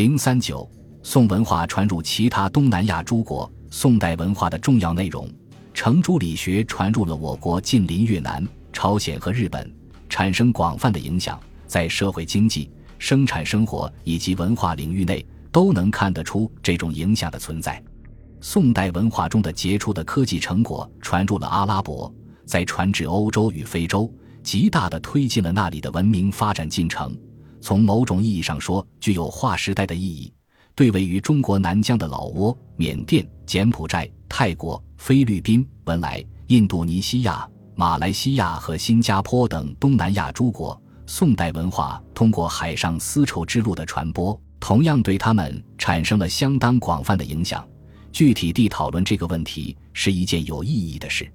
[0.00, 0.66] 零三九，
[1.02, 3.52] 宋文化传入其他东南亚诸国。
[3.70, 5.30] 宋代文化的重要内容，
[5.74, 8.42] 程朱理学传入了我国近邻越南、
[8.72, 9.70] 朝鲜和日本，
[10.08, 17.78] 产生广泛的影响，在社会经济、生产生活以及文化领域内都能看得出这种影响的存在。
[18.40, 22.10] 宋代文化中的杰出的科技成果传入了阿拉伯，
[22.46, 24.10] 在传至欧洲与非洲，
[24.42, 27.14] 极大地推进了那里的文明发展进程。
[27.60, 30.32] 从某种意义上说，具有划时代的意义。
[30.74, 47.66] 对位于中国南疆的老挝、缅甸、柬埔寨、泰国、菲律宾、文莱、印度尼西亚、马来西亚和新加坡等东南亚诸国，宋代文化通过海上丝绸之路的传播，同样对他们产生了相当广泛的影响。
[48.10, 51.30] 具体地讨论这个问题是一件有意义的事。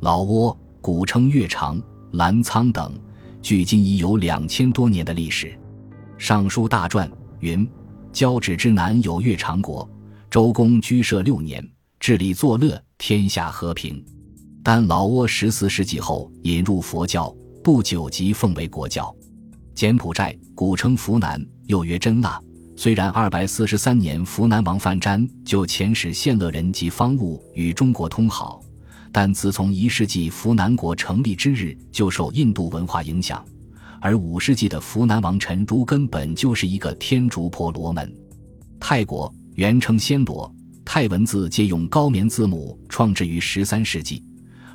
[0.00, 1.80] 老挝古称月长、
[2.12, 2.92] 澜沧等，
[3.40, 5.46] 距今已有两千多年的历史。
[6.20, 7.66] 《尚书大传》云。
[8.12, 9.88] 交趾之南有越长国，
[10.28, 11.66] 周公居舍六年，
[11.98, 14.04] 治理作乐，天下和平。
[14.62, 19.16] 但老挝十四世纪后引入佛教，不久即奉为国教。
[19.74, 22.38] 柬埔寨古称扶南，又曰真腊。
[22.76, 28.60] 虽然二百四十三年扶南王范瞻就遣使献乐人及方物与中国通好，
[29.10, 33.42] 但自从一世纪扶南国成立之日，就受印度文化影响。
[34.00, 38.12] 而五世纪的扶南王陈如根本就是一个天竺婆罗门。
[38.80, 40.52] 泰国原称暹罗，
[40.84, 44.24] 泰文字借用高棉字母，创制于十三世纪，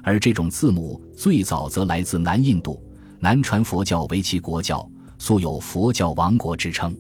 [0.04, 2.82] 而这种字母最早则来自南印度，
[3.20, 4.88] 南传佛教为其国教，
[5.18, 6.96] 素有佛教王国之称。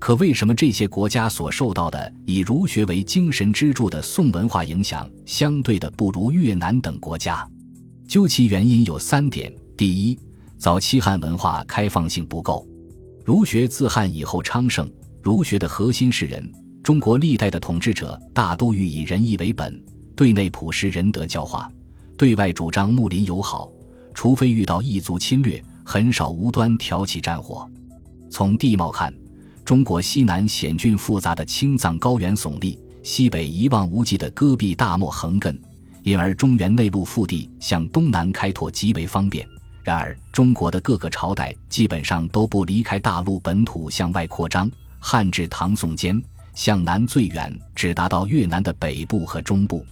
[0.00, 7.48] 可为什么这些国家所受到的以儒学为精神支柱的宋文化影响，相对的不如越南等国家？
[8.08, 10.18] 究其原因有三点：第一，
[10.62, 12.64] 早期汉文化开放性不够，
[13.24, 14.88] 儒学自汉以后昌盛，
[15.20, 16.52] 儒学的核心是人。
[16.84, 19.82] 中国历代的统治者大都欲以仁义为本，
[20.14, 21.68] 对内朴实仁德教化，
[22.16, 23.68] 对外主张睦邻友好，
[24.14, 27.68] 除非遇到异族侵略，很少无端挑起战火。
[28.30, 29.12] 从地貌看，
[29.64, 35.58] 中国西南险峻复杂的青藏高原耸立，西北一望无际的戈壁大漠横亘，
[36.04, 39.44] 因而中原内陆腹地向东南开拓极为方便。
[39.82, 44.70] 然而，中国的各个朝代基本上都不离开大陆本土向外扩张。
[45.00, 46.22] 汉至唐宋间，
[46.54, 49.84] 向南最远只达到越南的北部和中部。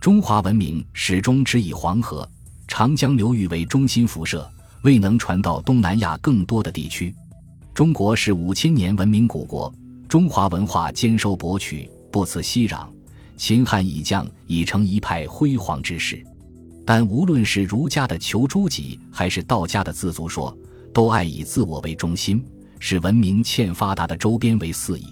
[0.00, 2.28] 中华文明始终只以黄河、
[2.66, 4.48] 长江流域为中心辐射，
[4.82, 7.14] 未能传到东南亚更多的地区。
[7.72, 9.72] 中国是五千年文明古国，
[10.08, 12.84] 中华文化兼收博取，不辞熙攘。
[13.36, 16.20] 秦汉以降，已成一派辉煌之势。
[16.90, 20.56] 但无论是儒家的求诸己，还是道家的自足说，
[20.90, 22.42] 都爱以自我为中心，
[22.78, 25.04] 使文明欠发达的周边为肆意。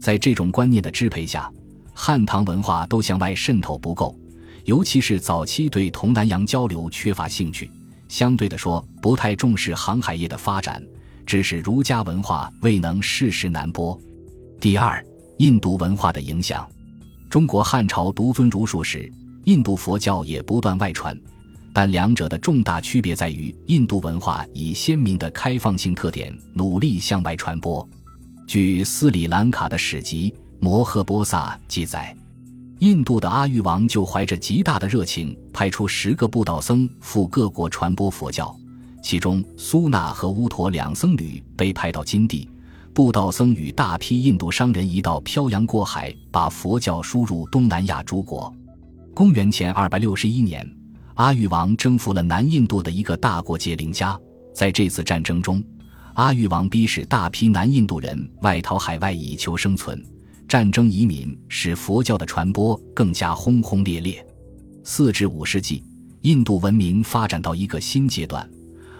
[0.00, 1.52] 在这种观念的支配下，
[1.92, 4.18] 汉唐文化都向外渗透不够，
[4.64, 7.70] 尤其是早期对同南洋交流缺乏兴趣，
[8.08, 10.82] 相对的说，不太重视航海业的发展，
[11.26, 14.00] 致使儒家文化未能世时南播。
[14.58, 15.04] 第二，
[15.36, 16.66] 印度文化的影响，
[17.28, 19.12] 中国汉朝独尊儒术时。
[19.44, 21.18] 印度佛教也不断外传，
[21.72, 27.86] 但两者的重大区别在于，印度文化以鲜明的开放性特点，努力向外传播。
[28.46, 32.14] 据斯里兰卡的史籍《摩诃波萨》记载，
[32.78, 38.54] 印度的阿育王就怀着极大的热情，派出十个布道僧赴各国传播佛教。
[39.02, 42.48] 其中，苏纳和乌陀两僧侣被派到金地，
[42.94, 48.54] 布道僧与大批印度商人一道漂洋过海，把佛教输入东南亚诸国。
[49.14, 50.66] 公元前二百六十一年，
[51.14, 54.18] 阿育王征服了南印度的一个大国杰林加。
[54.54, 55.62] 在这次战争中，
[56.14, 60.02] 阿育王逼使大批南印度人外逃海外以求生存。
[60.48, 64.24] 战争移民使佛教的传播更加轰轰烈烈。
[64.82, 65.84] 四至五世纪，
[66.22, 68.48] 印度文明发展到一个新阶段，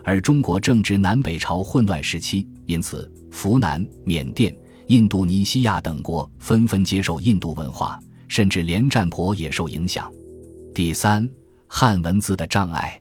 [0.04, 4.54] 而中国正值南北朝混乱时期，因此，扶南、缅甸、
[4.88, 7.98] 印度尼西亚等国纷纷接受印度文化。
[8.32, 10.10] 甚至连占婆也受影响。
[10.74, 11.28] 第三，
[11.68, 12.98] 汉文字的障碍。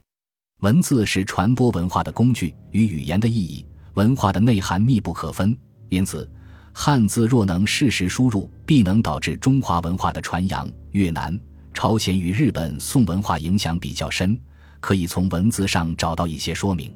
[0.60, 3.64] 文字是传播文化的工具，与语言的意义、
[3.94, 5.56] 文化的内涵密不可分。
[5.88, 6.30] 因此，
[6.74, 10.70] 汉字若能适时输入，必能导致中华文化的传扬。
[10.90, 11.40] 越南、
[11.72, 14.38] 朝鲜与日本宋文化影响比较深，
[14.80, 16.94] 可以从文字上找到一些说明。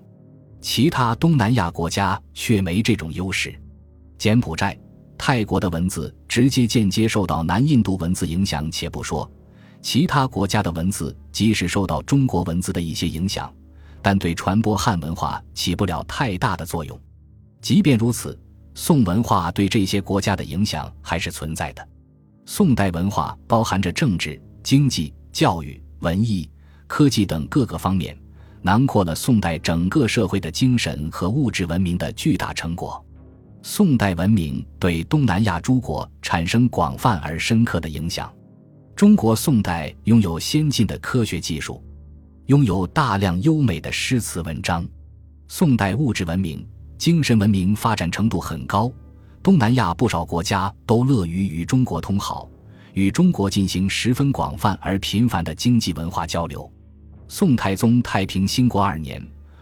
[0.61, 3.59] 其他东南亚国家却没这种优势。
[4.19, 4.79] 柬埔寨。
[5.19, 9.31] 泰国的文字直接间接受到南印度文字影响，且不说
[9.83, 13.53] 其他国家的文字，即使受到中国文字的一些影响，
[14.03, 16.99] 但对传播汉文化起不了太大的作用。
[17.61, 18.39] 即便如此，
[18.75, 21.89] 宋文化对这些国家的影响还是存在的。
[22.45, 26.51] 宋代文化包含着政治、经济、教育、文艺、
[26.87, 28.19] 科技等各个方面，
[28.63, 33.06] 囊括了宋代整个社会的精神和物质文明的巨大成果。
[33.69, 38.33] 宋代文明对东南亚诸国产生广泛而深刻的影响。
[38.95, 41.83] 中国宋代拥有先进的科学技术，
[42.47, 44.87] 拥有大量优美的诗词文章。
[45.49, 46.65] 宋代物质文明、
[46.97, 48.91] 精神文明发展程度很高。
[49.43, 52.49] 东南亚不少国家都乐于与中国通好，
[52.93, 56.73] 与中国进行十分广泛而频繁的经济文化交流。
[57.27, 59.21] 宋太宗太平兴国二年，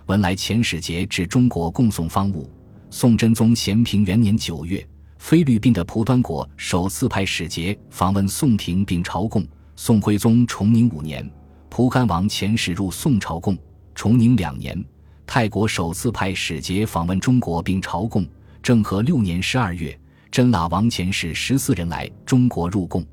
[0.09, 2.51] 文莱遣使节至中国供送方物。
[2.96, 4.87] 宋真宗咸平元年九月，
[5.19, 9.44] 菲律宾的蒲端国首次派使节访问宋廷并朝贡。
[9.75, 11.29] 宋徽宗崇宁五年，
[11.69, 13.58] 蒲甘王遣使入宋朝贡。
[13.96, 14.81] 崇宁两年，
[15.26, 18.25] 泰国首次派使节访问中国并朝贡。
[18.62, 19.99] 政和六年十二月，
[20.31, 23.05] 真腊王遣使十四人来中国入贡。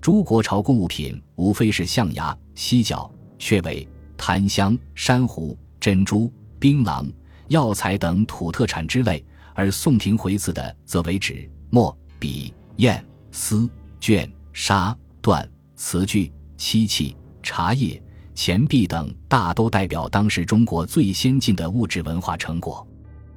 [0.00, 3.86] 诸国朝贡物品无非是象牙、犀角、雀尾、
[4.16, 7.06] 檀香、珊瑚、珍珠、槟榔、
[7.48, 9.24] 药材等土特产之类，
[9.54, 13.68] 而宋廷回赐的则为纸、墨、笔、砚、丝、
[14.00, 15.46] 绢、纱、缎、
[15.76, 18.02] 瓷具、漆器、茶叶、
[18.34, 22.86] 钱币等，大都代表当时中国最先进的物质文化成果。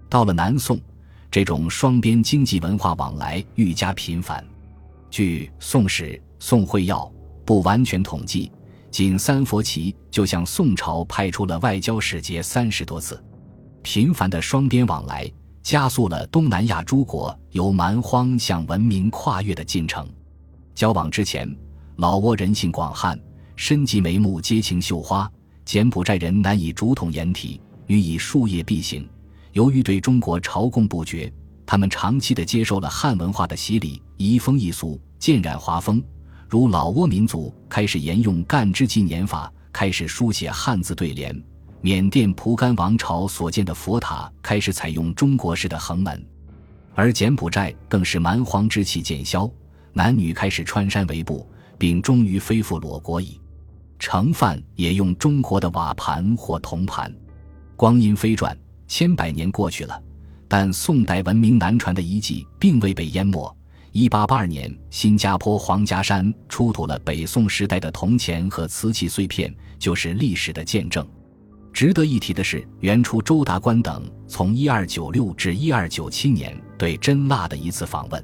[0.10, 0.80] 到了南宋。
[1.34, 4.46] 这种双边经济文化往来愈加频繁。
[5.10, 6.08] 据《宋史·
[6.40, 6.98] 宋会要》
[7.46, 8.52] 不完全统计，
[8.92, 13.18] 仅三佛齐就向宋朝派出了外交使节三十多次。
[13.84, 15.30] 频繁的双边往来，
[15.64, 20.08] 加速了东南亚诸国由蛮荒向文明跨越的进程。
[20.76, 21.54] 交往之前，
[21.98, 23.20] 老挝人性广汉，
[23.56, 25.28] 身及眉目皆情绣花；
[25.66, 29.08] 柬埔寨人难以竹筒掩体，女以树叶蔽形。
[29.54, 31.32] 由于对中国朝贡不绝，
[31.66, 36.02] 他们长期的接受了汉文化的洗礼，移风易俗，渐染华风。
[36.48, 41.36] 如老挝民族开始沿用干支纪年法，开始书写汉字对联；
[41.82, 46.26] 缅甸蒲甘王朝所建的佛塔开始采用中国式的横门，
[46.94, 49.50] 而柬埔寨更是蛮荒之气渐消，
[49.92, 51.48] 男女开始穿山围布，
[51.78, 53.42] 并终于恢复裸国矣。
[53.98, 57.14] 盛饭也用中国的瓦盘或铜盘。
[57.76, 58.58] 光阴飞转。
[58.88, 60.04] 千百年过去了，
[60.50, 63.56] 但宋代文明南传的遗迹并未被淹没。
[63.94, 71.08] 一八八二年，新加坡黄家山出土了北宋时代的铜钱和瓷器碎片，就是历史的见证。
[71.74, 78.24] 值得一提的是，元初周达观等从一二九六至一二九七年对真腊的一次访问。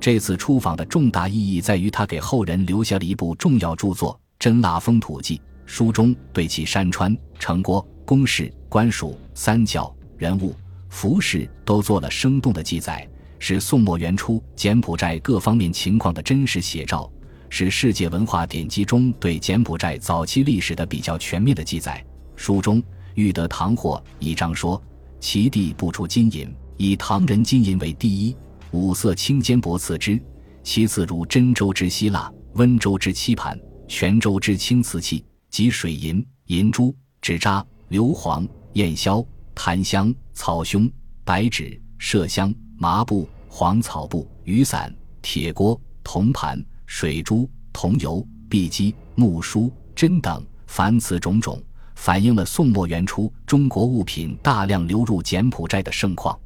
[0.00, 8.52] 这次出访的重大意义在于，他给后人留下了一部重要著作《真腊风土记》，书中对其山川、城郭、宫室。
[8.72, 10.56] 官署、三教、人物、
[10.88, 13.06] 服饰都做了生动的记载，
[13.38, 17.12] 是宋末元初柬埔寨各方面情况的真实写照，
[17.50, 22.02] 是世界文化典籍中对柬埔寨早期历史的比较全面的记载。
[22.42, 22.82] 书中
[23.14, 24.82] 欲得唐货一章说，
[25.20, 28.36] 其地不出金银，以唐人金银为第一，
[28.72, 30.20] 五色青坚帛次之，
[30.64, 33.56] 其次如真州之希腊、温州之漆盘、
[33.86, 38.44] 泉州之青瓷器及水银、银珠、纸扎、硫磺。
[38.72, 39.22] 燕硝、
[39.54, 40.90] 檀香、草胸、
[41.24, 44.90] 白芷、麝香、麻布、黄草布、雨伞、
[45.20, 51.62] 铁锅、铜盘、水珠、铜油、碧鸡、木梳、针等，凡此种种，
[51.94, 56.34] 反映了宋末元初中国物品大量流入柬埔寨的盛况。《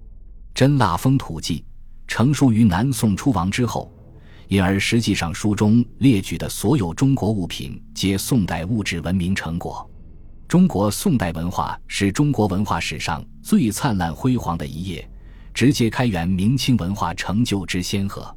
[0.54, 1.58] 真腊风土记》
[2.06, 3.92] 成书于南宋初亡之后，
[4.48, 9.88] 因而实际上书中列举的所有中国物品皆宋代物质文明成果。
[10.48, 15.10] 中国宋代文化是中国文化史上最灿烂辉煌的一页，
[15.52, 18.34] 直接开源明清文化成就之先河。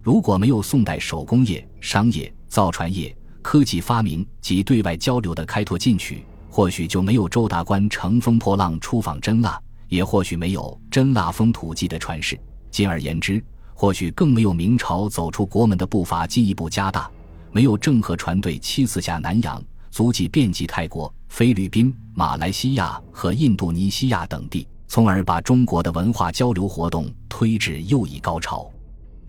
[0.00, 12.38] 如果没有宋代手工业、商业、造船业、科技发明及对外交流的开拓进取，或许就没有周达观乘风破浪出访真腊，也或许没有《真腊风土记》的传世。
[12.72, 13.42] 进而言之，
[13.72, 17.08] 或许更没有明朝走出国门的步伐进一步加大，
[17.52, 19.62] 没有郑和船队七次下南洋。
[19.92, 28.70] 足迹遍及泰国、菲律宾、马来西亚和印度尼西亚等地，从而把中国的文化交流活动推至又一高潮。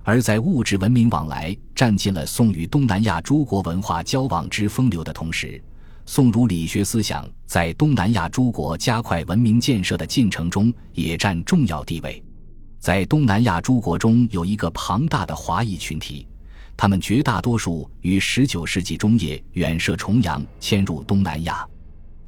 [0.04, 5.60] 而在物质文明往来占尽了宋与东南亚诸国文化交往之风流的同时，
[6.06, 12.24] 宋儒理学思想在东南亚诸国加快文明建设的进程中也占重要地位。
[12.80, 16.28] 在东南亚诸国中，有一个庞大的华裔群体。
[16.76, 21.64] 他们绝大多数于19世纪中叶远涉重洋迁入东南亚，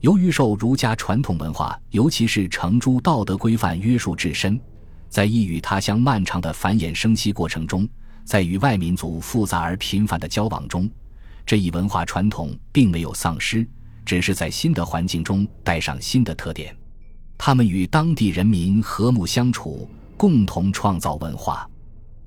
[0.02, 4.60] 由于受儒家传统文化，尤其是程朱道德规范约束至深，
[5.10, 7.90] 在异域他乡漫长的繁衍生息过程中，
[8.24, 10.88] 在与外民族复杂而频繁的交往中，
[11.46, 13.68] 这一文化传统并没有丧失，
[14.06, 16.76] 只是在新的环境中带上新的特点。
[17.38, 21.70] 他们与当地人民和睦相处，共同创造文化。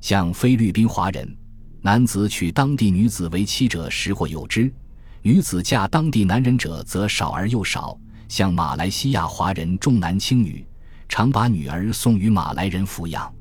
[0.01, 1.37] 像菲律宾华人，
[1.81, 4.73] 男子娶当地女子为妻者时或有之，
[5.23, 7.99] 女子嫁当地男人者则少而又少。
[8.29, 10.67] 像马来西亚华人重男轻女，
[11.09, 13.33] 常把女儿送与马来人抚养。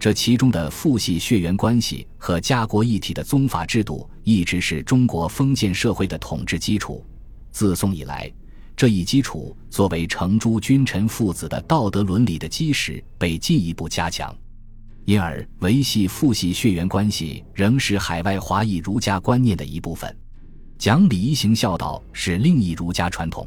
[0.00, 7.04] 这其中的父系血缘关系和家国一体的宗法制度，一直是中国封建社会的统治基础。
[7.52, 8.32] 自宋以来，
[8.74, 14.34] 这一基础作为承诸君臣父子的道德伦理的基石，被进一步加强。
[15.04, 20.16] 因而，维系父系血缘关系仍是海外华裔儒家观念的一部分。
[20.78, 23.46] 讲礼仪、行孝道是另一儒家传统。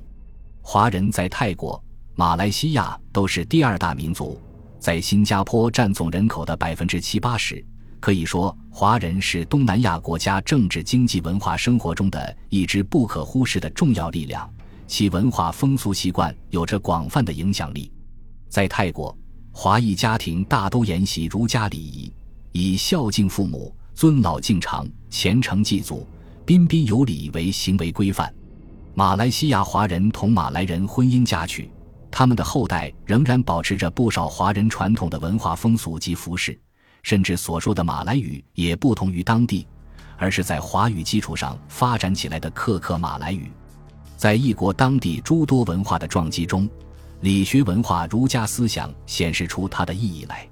[0.62, 1.84] 华人在泰国、
[2.14, 4.40] 马来西亚都是第二大民族。
[4.84, 7.66] 在新加坡占总人口的百分之七八十，
[8.02, 14.54] 可以说华人是东南亚国家政治、经济、文化生活中的一支不可忽视的重要力量，
[14.86, 17.90] 其文化风俗习惯有着广泛的影响力。
[18.50, 19.18] 在泰国，
[19.54, 22.12] 华裔家庭大都沿袭儒家礼仪，
[22.52, 26.06] 以孝敬父母、尊老敬长、虔诚祭祖、
[26.46, 28.30] 彬彬有礼为行为规范。
[28.96, 31.72] 马来西亚华人同马来人婚姻嫁娶。
[32.16, 36.56] 他们的后代仍然保持着不少华人传统的文化风俗及服饰，
[37.02, 39.66] 甚至所说的马来语也不同于当地，
[40.16, 43.52] 而是在华语基础上发展起来的克克马来语。
[44.16, 46.70] 在异国当地诸多文化的撞击中，
[47.22, 50.48] 理学文化儒家思想显示出它的意义来。